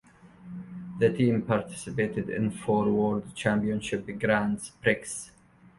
[0.97, 5.29] The team participated in four World Championship Grands Prix.